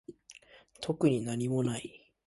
[0.81, 2.11] 特になにもない